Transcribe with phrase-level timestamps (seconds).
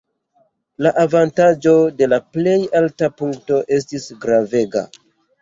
[0.85, 4.85] La avantaĝo de la plej alta punkto estis gravega.